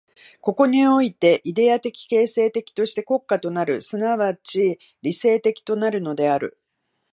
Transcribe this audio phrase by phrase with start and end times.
[0.41, 3.99] ここにおいてイデヤ的形成的として国家となる、即
[4.41, 6.57] ち理性的となるのである。